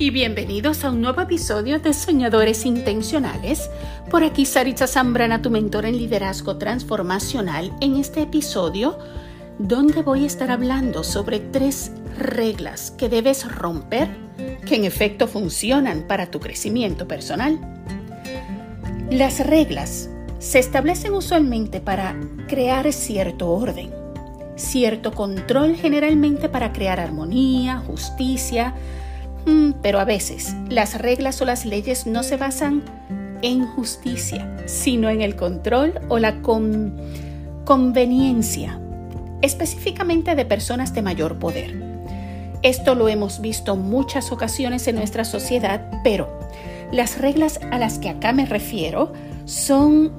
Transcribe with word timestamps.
y 0.00 0.10
bienvenidos 0.10 0.84
a 0.84 0.90
un 0.90 1.00
nuevo 1.00 1.20
episodio 1.20 1.80
de 1.80 1.92
Soñadores 1.92 2.64
Intencionales. 2.64 3.68
Por 4.10 4.22
aquí 4.22 4.46
Saritza 4.46 4.86
Zambrana, 4.86 5.42
tu 5.42 5.50
mentor 5.50 5.86
en 5.86 5.96
liderazgo 5.96 6.56
transformacional, 6.56 7.72
en 7.80 7.96
este 7.96 8.22
episodio 8.22 8.96
donde 9.58 10.02
voy 10.02 10.22
a 10.22 10.28
estar 10.28 10.52
hablando 10.52 11.02
sobre 11.02 11.40
tres 11.40 11.90
reglas 12.16 12.92
que 12.92 13.08
debes 13.08 13.52
romper 13.52 14.08
que 14.66 14.76
en 14.76 14.84
efecto 14.84 15.26
funcionan 15.26 16.02
para 16.06 16.30
tu 16.30 16.38
crecimiento 16.38 17.08
personal. 17.08 17.58
Las 19.10 19.44
reglas 19.44 20.10
se 20.38 20.60
establecen 20.60 21.12
usualmente 21.12 21.80
para 21.80 22.14
crear 22.46 22.92
cierto 22.92 23.50
orden, 23.50 23.90
cierto 24.54 25.10
control 25.10 25.74
generalmente 25.74 26.48
para 26.48 26.72
crear 26.72 27.00
armonía, 27.00 27.78
justicia, 27.78 28.76
Mm, 29.48 29.72
pero 29.80 29.98
a 29.98 30.04
veces 30.04 30.54
las 30.68 30.98
reglas 30.98 31.40
o 31.40 31.46
las 31.46 31.64
leyes 31.64 32.06
no 32.06 32.22
se 32.22 32.36
basan 32.36 32.82
en 33.40 33.64
justicia, 33.66 34.46
sino 34.66 35.08
en 35.08 35.22
el 35.22 35.36
control 35.36 35.94
o 36.08 36.18
la 36.18 36.42
conveniencia, 37.64 38.78
específicamente 39.40 40.34
de 40.34 40.44
personas 40.44 40.92
de 40.92 41.00
mayor 41.00 41.38
poder. 41.38 41.82
Esto 42.62 42.94
lo 42.94 43.08
hemos 43.08 43.40
visto 43.40 43.74
muchas 43.74 44.32
ocasiones 44.32 44.86
en 44.86 44.96
nuestra 44.96 45.24
sociedad, 45.24 45.88
pero 46.04 46.28
las 46.92 47.18
reglas 47.18 47.58
a 47.70 47.78
las 47.78 47.98
que 47.98 48.10
acá 48.10 48.34
me 48.34 48.44
refiero 48.44 49.14
son 49.46 50.12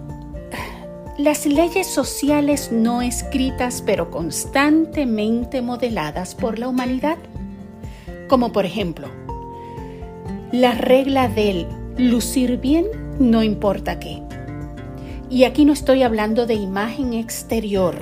las 1.19 1.45
leyes 1.45 1.85
sociales 1.85 2.71
no 2.71 3.03
escritas 3.03 3.83
pero 3.85 4.09
constantemente 4.09 5.61
modeladas 5.61 6.33
por 6.33 6.57
la 6.57 6.67
humanidad 6.67 7.17
como 8.29 8.51
por 8.51 8.65
ejemplo, 8.65 9.09
la 10.51 10.71
regla 10.73 11.27
del 11.27 11.67
lucir 11.97 12.57
bien 12.57 12.85
no 13.19 13.43
importa 13.43 13.99
qué. 13.99 14.21
Y 15.29 15.43
aquí 15.43 15.65
no 15.65 15.73
estoy 15.73 16.01
hablando 16.01 16.47
de 16.47 16.55
imagen 16.55 17.13
exterior, 17.13 17.95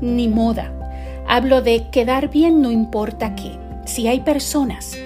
ni 0.00 0.28
moda. 0.28 0.72
Hablo 1.26 1.60
de 1.60 1.90
quedar 1.90 2.30
bien 2.30 2.62
no 2.62 2.70
importa 2.70 3.34
qué. 3.34 3.52
Si 3.84 4.08
hay 4.08 4.20
personas 4.20 4.96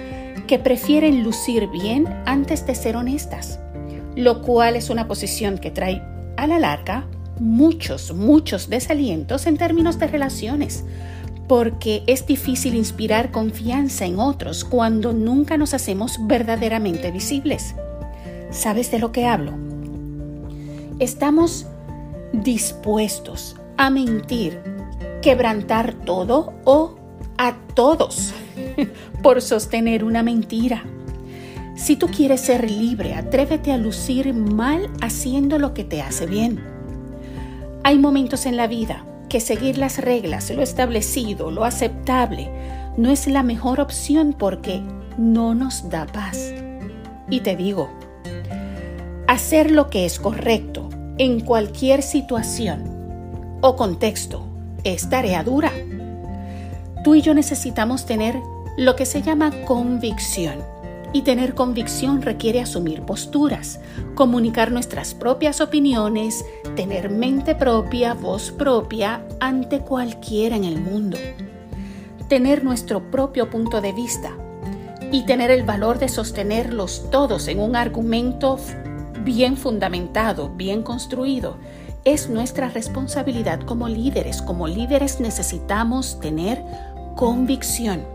que 0.47 0.59
prefieren 0.59 1.23
lucir 1.23 1.67
bien 1.67 2.07
antes 2.25 2.65
de 2.65 2.75
ser 2.75 2.95
honestas, 2.95 3.59
lo 4.15 4.41
cual 4.41 4.77
es 4.77 4.89
una 4.89 5.07
posición 5.07 5.57
que 5.57 5.71
trae 5.71 6.01
a 6.37 6.47
la 6.47 6.59
larga 6.59 7.07
muchos, 7.39 8.13
muchos 8.13 8.69
desalientos 8.69 9.47
en 9.47 9.57
términos 9.57 9.99
de 9.99 10.07
relaciones, 10.07 10.85
porque 11.53 12.01
es 12.07 12.25
difícil 12.25 12.73
inspirar 12.73 13.29
confianza 13.29 14.07
en 14.07 14.17
otros 14.17 14.63
cuando 14.63 15.13
nunca 15.13 15.55
nos 15.55 15.75
hacemos 15.75 16.17
verdaderamente 16.25 17.11
visibles. 17.11 17.75
¿Sabes 18.49 18.89
de 18.89 18.97
lo 18.97 19.11
que 19.11 19.27
hablo? 19.27 19.51
Estamos 20.97 21.67
dispuestos 22.31 23.55
a 23.77 23.91
mentir, 23.91 24.59
quebrantar 25.21 25.93
todo 25.93 26.53
o 26.63 26.95
a 27.37 27.55
todos 27.75 28.33
por 29.21 29.39
sostener 29.39 30.03
una 30.03 30.23
mentira. 30.23 30.83
Si 31.75 31.97
tú 31.97 32.07
quieres 32.07 32.41
ser 32.41 32.67
libre, 32.67 33.13
atrévete 33.13 33.71
a 33.71 33.77
lucir 33.77 34.33
mal 34.33 34.89
haciendo 35.03 35.59
lo 35.59 35.75
que 35.75 35.83
te 35.83 36.01
hace 36.01 36.25
bien. 36.25 36.59
Hay 37.83 37.99
momentos 37.99 38.47
en 38.47 38.57
la 38.57 38.65
vida 38.65 39.05
que 39.33 39.39
seguir 39.39 39.79
las 39.79 39.97
reglas, 39.97 40.51
lo 40.51 40.61
establecido, 40.61 41.49
lo 41.49 41.65
aceptable, 41.65 42.51
no 42.97 43.09
es 43.09 43.25
la 43.25 43.41
mejor 43.41 43.81
opción 43.81 44.35
porque 44.37 44.79
no 45.17 45.55
nos 45.55 45.89
da 45.89 46.05
paz. 46.05 46.53
Y 47.31 47.39
te 47.39 47.55
digo, 47.55 47.89
hacer 49.27 49.71
lo 49.71 49.89
que 49.89 50.05
es 50.05 50.19
correcto 50.19 50.87
en 51.17 51.39
cualquier 51.39 52.03
situación 52.03 53.57
o 53.61 53.75
contexto 53.75 54.45
es 54.83 55.09
tarea 55.09 55.43
dura. 55.43 55.71
Tú 57.03 57.15
y 57.15 57.23
yo 57.23 57.33
necesitamos 57.33 58.05
tener 58.05 58.35
lo 58.77 58.95
que 58.95 59.07
se 59.07 59.23
llama 59.23 59.49
convicción 59.65 60.59
y 61.11 61.23
tener 61.23 61.55
convicción 61.55 62.21
requiere 62.21 62.61
asumir 62.61 63.01
posturas, 63.01 63.79
comunicar 64.13 64.71
nuestras 64.71 65.15
propias 65.15 65.59
opiniones, 65.59 66.45
tener 66.75 67.09
mente 67.09 67.55
propia, 67.55 68.13
voz 68.13 68.51
propia 68.51 69.25
ante 69.39 69.79
cualquiera 69.79 70.55
en 70.55 70.63
el 70.63 70.79
mundo. 70.79 71.17
Tener 72.27 72.63
nuestro 72.63 73.11
propio 73.11 73.49
punto 73.49 73.81
de 73.81 73.91
vista 73.91 74.31
y 75.11 75.25
tener 75.25 75.51
el 75.51 75.63
valor 75.63 75.99
de 75.99 76.09
sostenerlos 76.09 77.09
todos 77.11 77.47
en 77.47 77.59
un 77.59 77.75
argumento 77.75 78.57
bien 79.23 79.57
fundamentado, 79.57 80.49
bien 80.49 80.83
construido, 80.83 81.57
es 82.03 82.29
nuestra 82.29 82.69
responsabilidad 82.69 83.61
como 83.61 83.87
líderes. 83.87 84.41
Como 84.41 84.67
líderes 84.67 85.19
necesitamos 85.19 86.19
tener 86.19 86.63
convicción. 87.15 88.05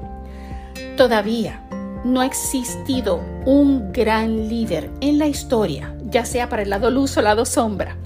Todavía 0.97 1.63
no 2.05 2.21
ha 2.21 2.27
existido 2.27 3.21
un 3.47 3.93
gran 3.93 4.49
líder 4.49 4.91
en 5.01 5.19
la 5.19 5.27
historia, 5.27 5.97
ya 6.05 6.25
sea 6.25 6.49
para 6.49 6.63
el 6.63 6.71
lado 6.71 6.91
luz 6.91 7.17
o 7.17 7.23
lado 7.23 7.45
sombra. 7.45 7.97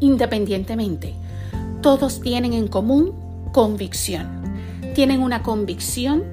Independientemente, 0.00 1.14
todos 1.80 2.20
tienen 2.20 2.52
en 2.52 2.68
común 2.68 3.12
convicción. 3.52 4.42
Tienen 4.94 5.20
una 5.20 5.42
convicción, 5.42 6.24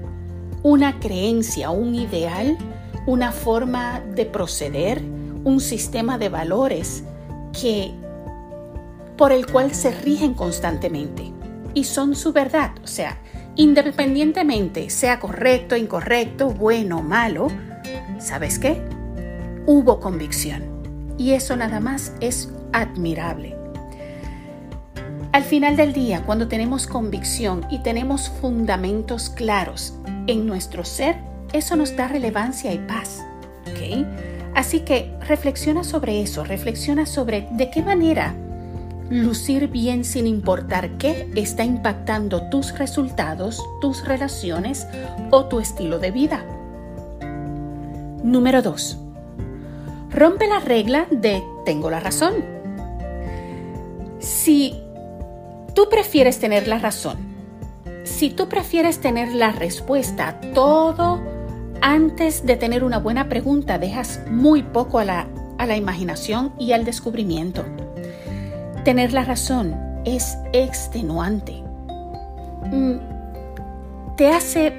una 0.63 0.99
creencia, 0.99 1.69
un 1.71 1.95
ideal, 1.95 2.57
una 3.05 3.31
forma 3.31 4.01
de 4.15 4.25
proceder, 4.25 5.01
un 5.43 5.59
sistema 5.59 6.17
de 6.17 6.29
valores 6.29 7.03
que 7.59 7.91
por 9.17 9.31
el 9.31 9.45
cual 9.45 9.73
se 9.73 9.91
rigen 9.91 10.33
constantemente 10.33 11.31
y 11.73 11.83
son 11.83 12.15
su 12.15 12.31
verdad, 12.33 12.71
o 12.83 12.87
sea, 12.87 13.19
Independientemente 13.55 14.89
sea 14.89 15.19
correcto, 15.19 15.75
incorrecto, 15.75 16.49
bueno, 16.49 17.01
malo, 17.01 17.49
¿sabes 18.19 18.57
qué? 18.59 18.81
Hubo 19.65 19.99
convicción. 19.99 20.63
Y 21.17 21.33
eso 21.33 21.55
nada 21.57 21.79
más 21.81 22.13
es 22.21 22.49
admirable. 22.73 23.55
Al 25.31 25.43
final 25.43 25.77
del 25.77 25.93
día, 25.93 26.23
cuando 26.25 26.47
tenemos 26.47 26.87
convicción 26.87 27.65
y 27.69 27.79
tenemos 27.79 28.29
fundamentos 28.29 29.29
claros 29.29 29.93
en 30.27 30.45
nuestro 30.45 30.83
ser, 30.83 31.15
eso 31.53 31.75
nos 31.75 31.95
da 31.95 32.07
relevancia 32.07 32.73
y 32.73 32.79
paz. 32.79 33.23
Así 34.53 34.81
que 34.81 35.11
reflexiona 35.27 35.83
sobre 35.83 36.21
eso, 36.21 36.43
reflexiona 36.43 37.05
sobre 37.05 37.47
de 37.51 37.69
qué 37.71 37.81
manera 37.81 38.35
lucir 39.09 39.67
bien 39.67 40.05
sin 40.05 40.27
importar 40.27 40.97
qué 40.97 41.29
está 41.35 41.63
impactando 41.63 42.49
tus 42.49 42.77
resultados, 42.77 43.61
tus 43.81 44.05
relaciones 44.05 44.87
o 45.31 45.45
tu 45.45 45.59
estilo 45.59 45.99
de 45.99 46.11
vida. 46.11 46.45
Número 48.23 48.61
2. 48.61 48.97
Rompe 50.11 50.47
la 50.47 50.59
regla 50.59 51.07
de 51.09 51.43
tengo 51.65 51.89
la 51.89 51.99
razón. 51.99 52.60
Si 54.21 54.79
tú 55.73 55.89
prefieres 55.89 56.39
tener 56.39 56.67
la 56.67 56.77
razón, 56.77 57.17
si 58.03 58.29
tú 58.29 58.47
prefieres 58.47 58.99
tener 58.99 59.33
la 59.33 59.51
respuesta 59.51 60.27
a 60.27 60.41
todo 60.53 61.19
antes 61.81 62.45
de 62.45 62.55
tener 62.55 62.83
una 62.83 62.99
buena 62.99 63.29
pregunta, 63.29 63.79
dejas 63.79 64.21
muy 64.29 64.61
poco 64.61 64.99
a 64.99 65.05
la, 65.05 65.27
a 65.57 65.65
la 65.65 65.75
imaginación 65.75 66.53
y 66.59 66.73
al 66.73 66.85
descubrimiento. 66.85 67.65
Tener 68.83 69.11
la 69.11 69.23
razón 69.23 69.75
es 70.05 70.37
extenuante. 70.53 71.63
Mm, 72.71 72.97
te 74.17 74.29
hace, 74.29 74.77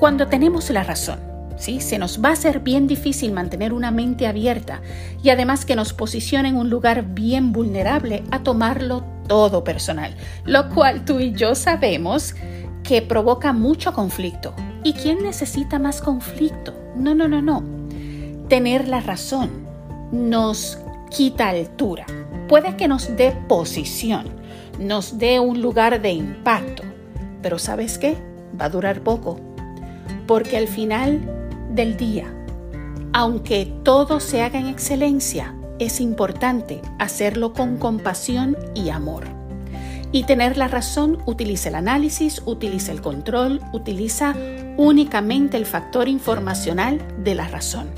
cuando 0.00 0.26
tenemos 0.26 0.68
la 0.70 0.82
razón, 0.82 1.20
¿sí? 1.58 1.80
se 1.80 1.98
nos 1.98 2.22
va 2.24 2.30
a 2.30 2.36
ser 2.36 2.60
bien 2.60 2.86
difícil 2.86 3.32
mantener 3.32 3.72
una 3.72 3.90
mente 3.90 4.26
abierta 4.26 4.80
y 5.22 5.30
además 5.30 5.64
que 5.64 5.76
nos 5.76 5.92
posiciona 5.92 6.48
en 6.48 6.56
un 6.56 6.70
lugar 6.70 7.14
bien 7.14 7.52
vulnerable 7.52 8.22
a 8.30 8.42
tomarlo 8.42 9.04
todo 9.26 9.62
personal, 9.64 10.14
lo 10.44 10.70
cual 10.70 11.04
tú 11.04 11.20
y 11.20 11.32
yo 11.32 11.54
sabemos 11.54 12.34
que 12.82 13.02
provoca 13.02 13.52
mucho 13.52 13.92
conflicto. 13.92 14.54
¿Y 14.82 14.94
quién 14.94 15.22
necesita 15.22 15.78
más 15.78 16.00
conflicto? 16.00 16.74
No, 16.96 17.14
no, 17.14 17.28
no, 17.28 17.42
no. 17.42 17.62
Tener 18.48 18.88
la 18.88 19.00
razón 19.00 19.50
nos 20.10 20.78
quita 21.10 21.50
altura. 21.50 22.06
Puede 22.48 22.76
que 22.76 22.88
nos 22.88 23.14
dé 23.16 23.32
posición, 23.48 24.28
nos 24.78 25.18
dé 25.18 25.38
un 25.38 25.60
lugar 25.60 26.00
de 26.00 26.12
impacto, 26.12 26.82
pero 27.42 27.58
¿sabes 27.58 27.98
qué? 27.98 28.16
Va 28.58 28.66
a 28.66 28.70
durar 28.70 29.02
poco, 29.02 29.38
porque 30.26 30.56
al 30.56 30.68
final 30.68 31.37
del 31.70 31.96
día, 31.96 32.32
aunque 33.12 33.72
todo 33.82 34.20
se 34.20 34.42
haga 34.42 34.58
en 34.58 34.66
excelencia, 34.66 35.54
es 35.78 36.00
importante 36.00 36.82
hacerlo 36.98 37.52
con 37.52 37.76
compasión 37.76 38.56
y 38.74 38.90
amor. 38.90 39.24
Y 40.10 40.24
tener 40.24 40.56
la 40.56 40.68
razón 40.68 41.18
utiliza 41.26 41.68
el 41.68 41.74
análisis, 41.74 42.42
utiliza 42.46 42.92
el 42.92 43.02
control, 43.02 43.60
utiliza 43.72 44.34
únicamente 44.76 45.56
el 45.56 45.66
factor 45.66 46.08
informacional 46.08 47.00
de 47.22 47.34
la 47.34 47.48
razón. 47.48 47.88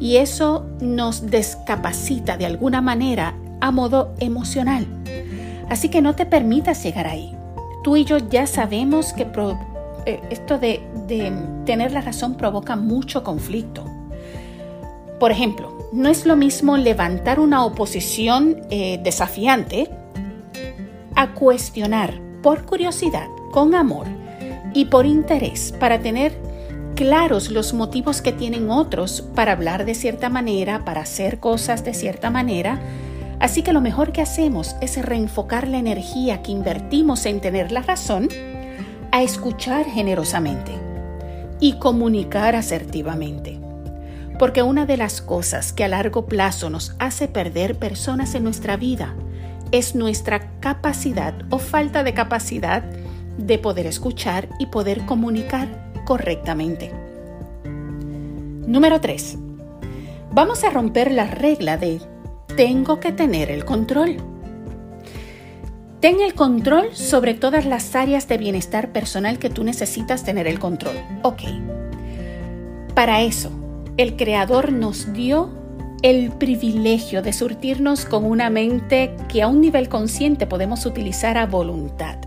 Y 0.00 0.16
eso 0.16 0.66
nos 0.80 1.30
descapacita 1.30 2.36
de 2.36 2.46
alguna 2.46 2.80
manera 2.80 3.34
a 3.60 3.70
modo 3.70 4.14
emocional. 4.18 4.86
Así 5.68 5.88
que 5.88 6.02
no 6.02 6.14
te 6.14 6.26
permitas 6.26 6.82
llegar 6.82 7.06
ahí. 7.06 7.36
Tú 7.82 7.96
y 7.96 8.04
yo 8.04 8.18
ya 8.18 8.46
sabemos 8.46 9.12
que 9.12 9.24
eh, 10.06 10.20
esto 10.30 10.58
de, 10.58 10.80
tener 11.66 11.92
la 11.92 12.00
razón 12.00 12.36
provoca 12.36 12.76
mucho 12.76 13.24
conflicto. 13.24 13.84
Por 15.18 15.32
ejemplo, 15.32 15.76
no 15.92 16.08
es 16.08 16.26
lo 16.26 16.36
mismo 16.36 16.76
levantar 16.76 17.40
una 17.40 17.64
oposición 17.64 18.62
eh, 18.70 19.00
desafiante 19.02 19.90
a 21.16 21.34
cuestionar 21.34 22.14
por 22.42 22.64
curiosidad, 22.66 23.26
con 23.50 23.74
amor 23.74 24.06
y 24.74 24.84
por 24.84 25.06
interés 25.06 25.72
para 25.72 26.00
tener 26.00 26.38
claros 26.94 27.50
los 27.50 27.74
motivos 27.74 28.22
que 28.22 28.32
tienen 28.32 28.70
otros 28.70 29.22
para 29.34 29.52
hablar 29.52 29.84
de 29.84 29.94
cierta 29.94 30.28
manera, 30.28 30.84
para 30.84 31.00
hacer 31.00 31.40
cosas 31.40 31.84
de 31.84 31.94
cierta 31.94 32.30
manera. 32.30 32.80
Así 33.40 33.62
que 33.62 33.72
lo 33.72 33.80
mejor 33.80 34.12
que 34.12 34.22
hacemos 34.22 34.76
es 34.80 35.04
reenfocar 35.04 35.66
la 35.66 35.78
energía 35.78 36.42
que 36.42 36.52
invertimos 36.52 37.26
en 37.26 37.40
tener 37.40 37.72
la 37.72 37.82
razón 37.82 38.28
a 39.16 39.22
escuchar 39.22 39.86
generosamente 39.86 40.72
y 41.58 41.78
comunicar 41.78 42.54
asertivamente. 42.54 43.58
Porque 44.38 44.62
una 44.62 44.84
de 44.84 44.98
las 44.98 45.22
cosas 45.22 45.72
que 45.72 45.84
a 45.84 45.88
largo 45.88 46.26
plazo 46.26 46.68
nos 46.68 46.94
hace 46.98 47.26
perder 47.26 47.78
personas 47.78 48.34
en 48.34 48.44
nuestra 48.44 48.76
vida 48.76 49.14
es 49.72 49.94
nuestra 49.94 50.60
capacidad 50.60 51.32
o 51.48 51.58
falta 51.58 52.04
de 52.04 52.12
capacidad 52.12 52.82
de 53.38 53.58
poder 53.58 53.86
escuchar 53.86 54.50
y 54.58 54.66
poder 54.66 55.06
comunicar 55.06 55.94
correctamente. 56.04 56.92
Número 58.66 59.00
3. 59.00 59.38
Vamos 60.32 60.62
a 60.62 60.68
romper 60.68 61.10
la 61.10 61.24
regla 61.24 61.78
de 61.78 62.02
tengo 62.54 63.00
que 63.00 63.12
tener 63.12 63.50
el 63.50 63.64
control. 63.64 64.18
Ten 66.06 66.20
el 66.20 66.34
control 66.34 66.94
sobre 66.94 67.34
todas 67.34 67.66
las 67.66 67.96
áreas 67.96 68.28
de 68.28 68.38
bienestar 68.38 68.92
personal 68.92 69.40
que 69.40 69.50
tú 69.50 69.64
necesitas 69.64 70.22
tener 70.22 70.46
el 70.46 70.60
control. 70.60 70.94
Ok. 71.24 71.42
Para 72.94 73.22
eso, 73.22 73.50
el 73.96 74.14
Creador 74.14 74.70
nos 74.70 75.12
dio 75.14 75.50
el 76.02 76.30
privilegio 76.30 77.22
de 77.22 77.32
surtirnos 77.32 78.04
con 78.04 78.24
una 78.24 78.50
mente 78.50 79.16
que 79.28 79.42
a 79.42 79.48
un 79.48 79.60
nivel 79.60 79.88
consciente 79.88 80.46
podemos 80.46 80.86
utilizar 80.86 81.36
a 81.36 81.46
voluntad. 81.46 82.18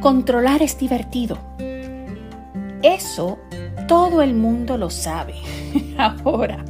Controlar 0.00 0.60
es 0.60 0.76
divertido. 0.76 1.38
Eso 2.82 3.38
todo 3.86 4.20
el 4.20 4.34
mundo 4.34 4.76
lo 4.76 4.90
sabe. 4.90 5.34
Ahora, 5.96 6.64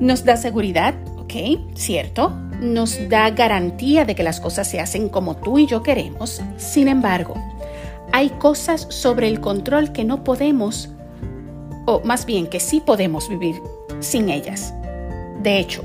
nos 0.00 0.24
da 0.24 0.38
seguridad, 0.38 0.94
¿ok? 1.18 1.74
¿Cierto? 1.74 2.47
Nos 2.60 3.08
da 3.08 3.30
garantía 3.30 4.04
de 4.04 4.14
que 4.14 4.22
las 4.22 4.40
cosas 4.40 4.68
se 4.68 4.80
hacen 4.80 5.08
como 5.08 5.36
tú 5.36 5.58
y 5.58 5.66
yo 5.66 5.82
queremos. 5.82 6.42
Sin 6.56 6.88
embargo, 6.88 7.34
hay 8.12 8.30
cosas 8.30 8.86
sobre 8.90 9.28
el 9.28 9.40
control 9.40 9.92
que 9.92 10.04
no 10.04 10.24
podemos, 10.24 10.88
o 11.86 12.00
más 12.04 12.26
bien 12.26 12.46
que 12.46 12.60
sí 12.60 12.80
podemos 12.80 13.28
vivir 13.28 13.56
sin 14.00 14.28
ellas. 14.28 14.74
De 15.42 15.58
hecho, 15.58 15.84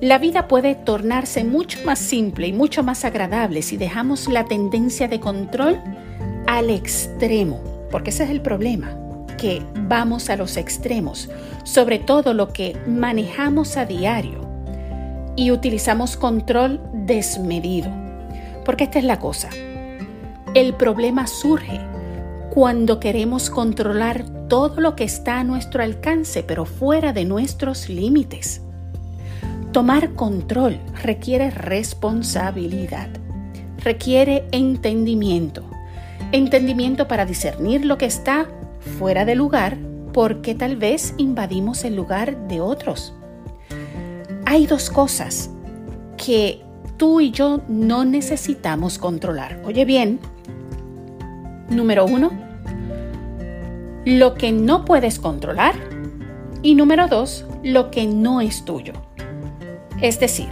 la 0.00 0.18
vida 0.18 0.48
puede 0.48 0.74
tornarse 0.74 1.44
mucho 1.44 1.78
más 1.84 1.98
simple 1.98 2.48
y 2.48 2.52
mucho 2.52 2.82
más 2.82 3.04
agradable 3.04 3.62
si 3.62 3.76
dejamos 3.76 4.28
la 4.28 4.44
tendencia 4.44 5.08
de 5.08 5.20
control 5.20 5.80
al 6.46 6.70
extremo, 6.70 7.60
porque 7.90 8.10
ese 8.10 8.24
es 8.24 8.30
el 8.30 8.40
problema, 8.40 8.98
que 9.38 9.62
vamos 9.74 10.28
a 10.28 10.36
los 10.36 10.56
extremos, 10.56 11.30
sobre 11.62 11.98
todo 11.98 12.34
lo 12.34 12.52
que 12.52 12.76
manejamos 12.86 13.76
a 13.76 13.86
diario 13.86 14.43
y 15.36 15.50
utilizamos 15.50 16.16
control 16.16 16.80
desmedido. 16.92 17.90
Porque 18.64 18.84
esta 18.84 18.98
es 18.98 19.04
la 19.04 19.18
cosa. 19.18 19.50
El 20.54 20.74
problema 20.74 21.26
surge 21.26 21.80
cuando 22.50 23.00
queremos 23.00 23.50
controlar 23.50 24.24
todo 24.48 24.80
lo 24.80 24.94
que 24.94 25.04
está 25.04 25.40
a 25.40 25.44
nuestro 25.44 25.82
alcance, 25.82 26.42
pero 26.42 26.64
fuera 26.64 27.12
de 27.12 27.24
nuestros 27.24 27.88
límites. 27.88 28.62
Tomar 29.72 30.14
control 30.14 30.78
requiere 31.02 31.50
responsabilidad, 31.50 33.08
requiere 33.78 34.44
entendimiento, 34.52 35.64
entendimiento 36.30 37.08
para 37.08 37.26
discernir 37.26 37.84
lo 37.84 37.98
que 37.98 38.06
está 38.06 38.46
fuera 38.98 39.24
de 39.24 39.34
lugar 39.34 39.76
porque 40.12 40.54
tal 40.54 40.76
vez 40.76 41.14
invadimos 41.18 41.84
el 41.84 41.96
lugar 41.96 42.46
de 42.46 42.60
otros. 42.60 43.12
Hay 44.54 44.68
dos 44.68 44.88
cosas 44.88 45.50
que 46.16 46.62
tú 46.96 47.20
y 47.20 47.32
yo 47.32 47.62
no 47.66 48.04
necesitamos 48.04 48.98
controlar. 49.00 49.60
Oye 49.64 49.84
bien, 49.84 50.20
número 51.70 52.06
uno, 52.06 52.30
lo 54.04 54.34
que 54.34 54.52
no 54.52 54.84
puedes 54.84 55.18
controlar 55.18 55.74
y 56.62 56.76
número 56.76 57.08
dos, 57.08 57.44
lo 57.64 57.90
que 57.90 58.06
no 58.06 58.40
es 58.40 58.64
tuyo. 58.64 58.92
Es 60.00 60.20
decir, 60.20 60.50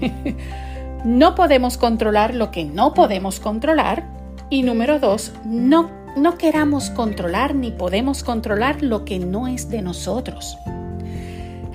no 1.04 1.34
podemos 1.34 1.76
controlar 1.76 2.34
lo 2.34 2.50
que 2.50 2.64
no 2.64 2.94
podemos 2.94 3.38
controlar. 3.38 4.02
Y 4.48 4.62
número 4.62 4.98
dos, 4.98 5.34
no, 5.44 5.90
no 6.16 6.38
queramos 6.38 6.88
controlar 6.88 7.54
ni 7.54 7.70
podemos 7.70 8.24
controlar 8.24 8.82
lo 8.82 9.04
que 9.04 9.18
no 9.18 9.46
es 9.46 9.68
de 9.68 9.82
nosotros. 9.82 10.56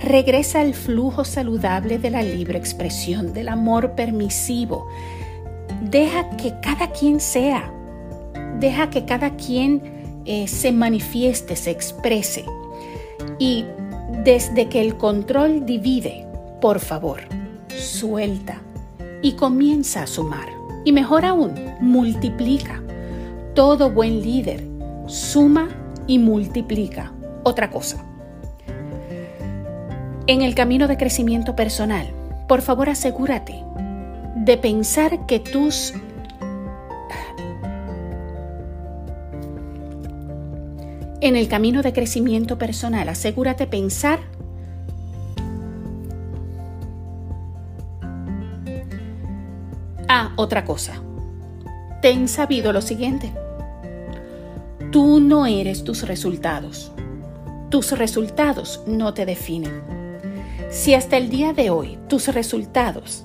Regresa 0.05 0.61
al 0.61 0.75
flujo 0.75 1.25
saludable 1.25 1.97
de 1.97 2.11
la 2.11 2.21
libre 2.21 2.59
expresión, 2.59 3.33
del 3.33 3.49
amor 3.49 3.93
permisivo. 3.95 4.87
Deja 5.81 6.29
que 6.37 6.53
cada 6.61 6.91
quien 6.91 7.19
sea. 7.19 7.73
Deja 8.59 8.91
que 8.91 9.05
cada 9.05 9.35
quien 9.35 10.21
eh, 10.25 10.47
se 10.47 10.71
manifieste, 10.71 11.55
se 11.55 11.71
exprese. 11.71 12.45
Y 13.39 13.65
desde 14.23 14.69
que 14.69 14.79
el 14.81 14.95
control 14.95 15.65
divide, 15.65 16.27
por 16.61 16.79
favor, 16.79 17.21
suelta 17.75 18.61
y 19.23 19.31
comienza 19.31 20.03
a 20.03 20.07
sumar. 20.07 20.49
Y 20.83 20.91
mejor 20.91 21.25
aún, 21.25 21.55
multiplica. 21.81 22.79
Todo 23.55 23.89
buen 23.89 24.21
líder 24.21 24.63
suma 25.07 25.67
y 26.05 26.19
multiplica. 26.19 27.11
Otra 27.41 27.71
cosa. 27.71 28.05
En 30.27 30.41
el 30.41 30.55
camino 30.55 30.87
de 30.87 30.97
crecimiento 30.97 31.55
personal, 31.55 32.07
por 32.47 32.63
favor 32.63 32.89
asegúrate 32.89 33.63
de 34.35 34.57
pensar 34.57 35.27
que 35.27 35.39
tus 35.39 35.93
En 41.21 41.35
el 41.35 41.47
camino 41.47 41.81
de 41.81 41.93
crecimiento 41.93 42.57
personal, 42.57 43.07
asegúrate 43.09 43.67
pensar 43.67 44.19
Ah, 50.07 50.33
otra 50.37 50.65
cosa. 50.65 50.93
Ten 52.01 52.27
sabido 52.27 52.71
lo 52.73 52.81
siguiente. 52.81 53.31
Tú 54.91 55.19
no 55.19 55.45
eres 55.45 55.83
tus 55.83 56.07
resultados. 56.07 56.91
Tus 57.69 57.91
resultados 57.97 58.81
no 58.87 59.13
te 59.13 59.25
definen. 59.25 59.94
Si 60.69 60.93
hasta 60.93 61.17
el 61.17 61.29
día 61.29 61.53
de 61.53 61.69
hoy 61.69 61.97
tus 62.07 62.27
resultados 62.27 63.23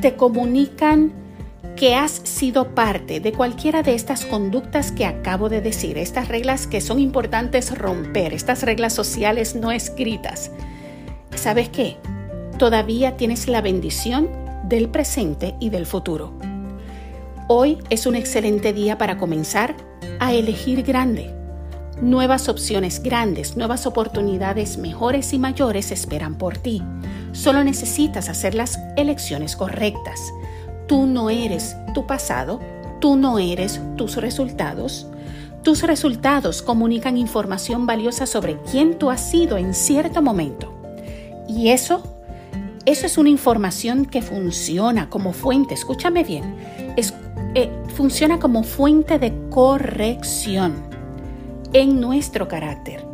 te 0.00 0.14
comunican 0.16 1.12
que 1.76 1.94
has 1.94 2.12
sido 2.12 2.74
parte 2.74 3.18
de 3.20 3.32
cualquiera 3.32 3.82
de 3.82 3.94
estas 3.94 4.24
conductas 4.24 4.92
que 4.92 5.06
acabo 5.06 5.48
de 5.48 5.60
decir, 5.60 5.98
estas 5.98 6.28
reglas 6.28 6.66
que 6.66 6.80
son 6.80 7.00
importantes 7.00 7.76
romper, 7.76 8.32
estas 8.32 8.62
reglas 8.62 8.92
sociales 8.92 9.56
no 9.56 9.72
escritas, 9.72 10.52
¿sabes 11.34 11.68
qué? 11.70 11.96
Todavía 12.58 13.16
tienes 13.16 13.48
la 13.48 13.60
bendición 13.60 14.28
del 14.68 14.88
presente 14.88 15.56
y 15.58 15.70
del 15.70 15.86
futuro. 15.86 16.32
Hoy 17.48 17.78
es 17.90 18.06
un 18.06 18.14
excelente 18.14 18.72
día 18.72 18.96
para 18.96 19.18
comenzar 19.18 19.74
a 20.20 20.32
elegir 20.32 20.82
grande. 20.84 21.33
Nuevas 22.00 22.48
opciones 22.48 23.02
grandes, 23.02 23.56
nuevas 23.56 23.86
oportunidades 23.86 24.78
mejores 24.78 25.32
y 25.32 25.38
mayores 25.38 25.90
esperan 25.92 26.36
por 26.36 26.58
ti. 26.58 26.82
Solo 27.32 27.64
necesitas 27.64 28.28
hacer 28.28 28.54
las 28.54 28.78
elecciones 28.96 29.56
correctas. 29.56 30.20
Tú 30.86 31.06
no 31.06 31.30
eres 31.30 31.76
tu 31.94 32.06
pasado, 32.06 32.60
tú 33.00 33.16
no 33.16 33.38
eres 33.38 33.80
tus 33.96 34.16
resultados. 34.16 35.06
Tus 35.62 35.82
resultados 35.82 36.62
comunican 36.62 37.16
información 37.16 37.86
valiosa 37.86 38.26
sobre 38.26 38.58
quién 38.70 38.98
tú 38.98 39.10
has 39.10 39.30
sido 39.30 39.56
en 39.56 39.72
cierto 39.72 40.20
momento. 40.20 40.72
Y 41.48 41.68
eso 41.70 42.02
eso 42.86 43.06
es 43.06 43.16
una 43.16 43.30
información 43.30 44.04
que 44.04 44.20
funciona 44.20 45.08
como 45.08 45.32
fuente, 45.32 45.72
escúchame 45.72 46.22
bien, 46.22 46.54
es, 46.96 47.14
eh, 47.54 47.70
funciona 47.94 48.38
como 48.38 48.62
fuente 48.62 49.18
de 49.18 49.32
corrección. 49.48 50.93
En 51.74 52.00
nuestro 52.00 52.48
carácter. 52.48 53.04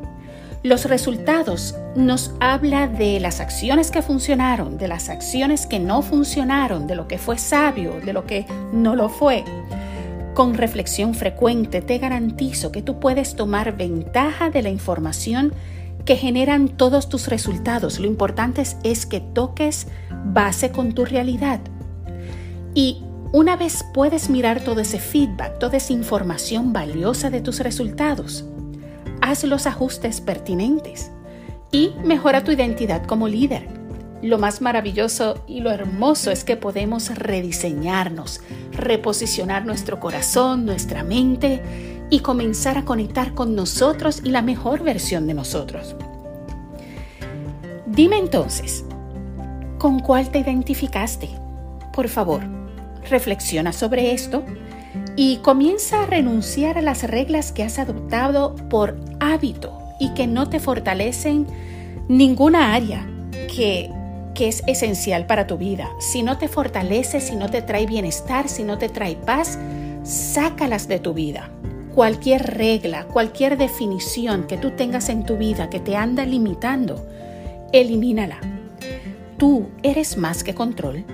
Los 0.62 0.85
resultados 0.85 1.75
nos 1.97 2.35
habla 2.38 2.87
de 2.87 3.19
las 3.19 3.40
acciones 3.40 3.90
que 3.90 4.02
funcionaron, 4.02 4.76
de 4.76 4.88
las 4.88 5.09
acciones 5.09 5.67
que 5.67 5.81
no 5.81 6.02
funcionaron, 6.02 6.87
de 6.87 6.95
lo 6.95 7.09
que 7.09 7.17
fue 7.17 7.38
sabio, 7.38 7.95
de 8.05 8.12
lo 8.12 8.26
que 8.26 8.47
no 8.73 8.95
lo 8.95 9.09
fue. 9.09 9.43
Con 10.35 10.55
reflexión 10.55 11.14
frecuente 11.14 11.81
te 11.81 11.99
garantizo 11.99 12.71
que 12.71 12.83
tú 12.83 13.00
puedes 13.00 13.35
tomar 13.35 13.76
ventaja 13.76 14.50
de 14.50 14.62
la 14.62 14.69
información 14.69 15.55
que 16.05 16.17
generan 16.17 16.69
todos 16.69 17.09
tus 17.09 17.29
resultados. 17.29 17.99
Lo 17.99 18.07
importante 18.07 18.62
es, 18.83 19.07
que 19.07 19.21
toques 19.21 19.87
base 20.26 20.71
con 20.71 20.93
tu 20.93 21.07
realidad. 21.07 21.61
Y 22.75 23.02
una 23.33 23.57
vez 23.57 23.85
puedes 23.95 24.29
mirar 24.29 24.61
todo 24.61 24.81
ese 24.81 24.99
feedback, 24.99 25.59
toda 25.59 25.76
esa 25.76 25.93
información 25.93 26.73
valiosa 26.73 27.31
de 27.31 27.40
tus 27.40 27.61
resultados, 27.61 28.45
haz 29.31 29.45
los 29.45 29.67
ajustes 29.67 30.21
pertinentes 30.21 31.13
y 31.71 31.93
mejora 32.05 32.43
tu 32.43 32.51
identidad 32.51 33.07
como 33.07 33.29
líder. 33.29 33.69
Lo 34.23 34.39
más 34.39 34.61
maravilloso 34.61 35.45
y 35.47 35.61
lo 35.61 35.71
hermoso 35.71 36.33
es 36.33 36.43
que 36.43 36.57
podemos 36.57 37.15
rediseñarnos, 37.15 38.41
reposicionar 38.73 39.65
nuestro 39.65 40.01
corazón, 40.01 40.67
nuestra 40.67 41.05
mente 41.05 41.63
y 42.11 42.21
comenzar 42.21 42.77
a 42.77 42.85
conectar 42.85 43.33
con 43.33 43.55
nosotros 43.55 44.21
y 44.25 44.31
la 44.31 44.43
mejor 44.43 44.83
versión 44.83 45.29
de 45.29 45.35
nosotros. 45.35 45.95
Dime 47.87 48.19
entonces, 48.19 48.85
¿con 49.79 50.01
cuál 50.01 50.31
te 50.31 50.41
identificaste? 50.41 51.29
Por 51.93 52.09
favor, 52.09 52.43
reflexiona 53.09 53.73
sobre 53.73 54.13
esto 54.13 54.45
y 55.21 55.37
comienza 55.37 56.05
a 56.05 56.07
renunciar 56.07 56.79
a 56.79 56.81
las 56.81 57.03
reglas 57.03 57.53
que 57.53 57.62
has 57.62 57.79
adoptado 57.79 58.55
por 58.71 58.97
hábito 59.21 59.79
y 59.99 60.15
que 60.15 60.27
no 60.27 60.49
te 60.49 60.61
fortalecen 60.61 61.47
ninguna 62.09 62.73
área 62.73 63.07
que, 63.55 63.91
que 64.35 64.49
es 64.49 64.62
esencial 64.67 65.27
para 65.27 65.47
tu 65.47 65.59
vida. 65.59 65.91
Si 65.99 66.23
no 66.23 66.39
te 66.39 66.49
fortalece, 66.49 67.21
si 67.21 67.37
no 67.37 67.50
te 67.50 67.61
trae 67.61 67.85
bienestar, 67.85 68.49
si 68.49 68.65
no 68.65 68.79
te 68.79 68.89
trae 68.89 69.15
paz, 69.15 69.59
sácalas 70.05 70.89
de 70.89 71.00
tu 71.00 71.12
vida. 71.12 71.50
Cualquier 71.95 72.57
regla, 72.57 73.05
cualquier 73.05 73.59
definición 73.59 74.47
que 74.47 74.57
tú 74.57 74.71
tengas 74.71 75.11
en 75.11 75.27
tu 75.27 75.37
vida 75.37 75.69
que 75.69 75.81
te 75.81 75.97
anda 75.97 76.25
limitando, 76.25 77.07
elimínala. 77.75 78.39
Tú 79.37 79.69
eres 79.83 80.17
más 80.17 80.43
que 80.43 80.55
control. 80.55 81.05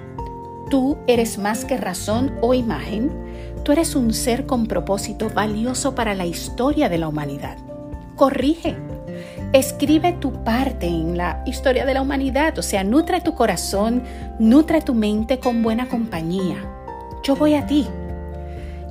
Tú 0.71 0.97
eres 1.09 1.39
más 1.39 1.65
que 1.65 1.77
razón 1.77 2.37
o 2.41 2.55
imagen. 2.55 3.26
Tú 3.67 3.73
eres 3.73 3.97
un 3.97 4.15
ser 4.15 4.47
con 4.47 4.69
propósito 4.69 5.29
valioso 5.29 5.97
para 5.97 6.15
la 6.15 6.25
historia 6.25 6.89
de 6.89 6.99
la 6.99 7.09
humanidad. 7.09 7.59
Corrige. 8.15 8.77
Escribe 9.53 10.13
tu 10.13 10.45
parte 10.45 10.87
en 10.87 11.17
la 11.17 11.43
historia 11.47 11.85
de 11.85 11.93
la 11.93 12.01
humanidad, 12.01 12.57
o 12.61 12.63
sea, 12.63 12.85
nutre 12.85 13.21
tu 13.21 13.35
corazón, 13.35 14.05
nutre 14.39 14.83
tu 14.83 14.95
mente 14.95 15.41
con 15.41 15.65
buena 15.65 15.89
compañía. 15.89 16.65
Yo 17.25 17.35
voy 17.35 17.55
a 17.55 17.67
ti. 17.67 17.89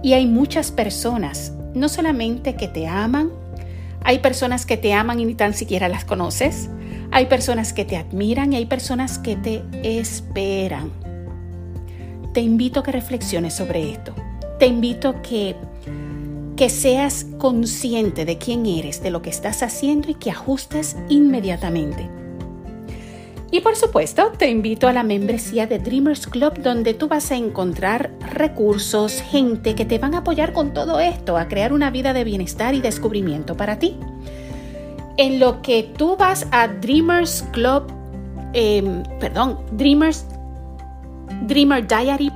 Y 0.04 0.12
hay 0.12 0.28
muchas 0.28 0.72
personas, 0.72 1.54
no 1.74 1.88
solamente 1.88 2.56
que 2.56 2.68
te 2.68 2.86
aman, 2.86 3.30
hay 4.04 4.20
personas 4.20 4.66
que 4.66 4.76
te 4.76 4.92
aman 4.92 5.22
y 5.22 5.26
ni 5.26 5.36
tan 5.36 5.54
siquiera 5.54 5.88
las 5.88 6.04
conoces, 6.04 6.70
hay 7.12 7.28
personas 7.28 7.72
que 7.72 7.86
te 7.86 7.96
admiran 7.96 8.52
y 8.52 8.58
hay 8.58 8.66
personas 8.66 9.20
que 9.20 9.38
te 9.38 9.64
esperan. 9.82 10.92
Te 12.34 12.42
invito 12.42 12.82
a 12.82 12.84
que 12.84 12.92
reflexiones 12.92 13.54
sobre 13.54 13.90
esto 13.90 14.14
te 14.60 14.68
invito 14.68 15.10
a 15.10 15.22
que, 15.22 15.56
que 16.56 16.70
seas 16.70 17.26
consciente 17.38 18.26
de 18.26 18.38
quién 18.38 18.66
eres, 18.66 19.02
de 19.04 19.12
lo 19.12 19.22
que 19.22 19.30
estás 19.30 19.64
haciendo 19.64 20.10
y 20.10 20.16
que 20.16 20.32
ajustes 20.32 20.96
inmediatamente. 21.10 22.10
Y 23.52 23.62
por 23.62 23.76
supuesto, 23.76 24.34
te 24.38 24.50
invito 24.50 24.88
a 24.88 24.94
la 24.94 25.04
membresía 25.04 25.68
de 25.68 25.80
Dreamers 25.80 26.28
Club 26.28 26.58
donde 26.58 26.94
tú 26.94 27.08
vas 27.08 27.32
a 27.32 27.38
encontrar 27.38 28.12
recursos, 28.34 29.22
gente 29.22 29.76
que 29.76 29.86
te 29.86 29.98
van 29.98 30.14
a 30.16 30.20
apoyar 30.20 30.52
con 30.52 30.74
todo 30.74 31.00
esto, 31.00 31.38
a 31.38 31.48
crear 31.48 31.72
una 31.72 31.90
vida 31.90 32.12
de 32.12 32.24
bienestar 32.24 32.74
y 32.74 32.82
descubrimiento 32.82 33.56
para 33.56 33.80
ti. 33.80 33.98
En 35.18 35.40
lo 35.40 35.62
que 35.62 35.84
tú 35.84 36.18
vas 36.18 36.48
a 36.52 36.68
Dreamers 36.68 37.44
Club, 37.54 37.84
em, 38.52 39.04
perdón, 39.20 39.60
Dreamers, 39.72 40.26
Dreamer 41.48 41.88
Diary 41.88 42.32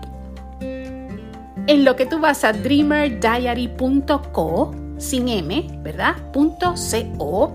en 1.69 1.85
lo 1.85 1.95
que 1.95 2.05
tú 2.07 2.19
vas 2.19 2.43
a 2.43 2.51
dreamerdiary.co, 2.51 4.75
sin 4.97 5.29
M, 5.29 5.79
¿verdad? 5.83 6.15
.co. 6.33 7.53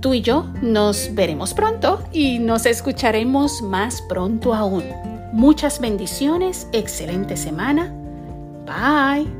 Tú 0.00 0.14
y 0.14 0.20
yo 0.20 0.44
nos 0.60 1.14
veremos 1.14 1.54
pronto 1.54 2.04
y 2.12 2.38
nos 2.38 2.66
escucharemos 2.66 3.62
más 3.62 4.02
pronto 4.02 4.52
aún. 4.54 4.84
Muchas 5.32 5.80
bendiciones, 5.80 6.68
excelente 6.72 7.38
semana. 7.38 7.90
Bye. 8.66 9.37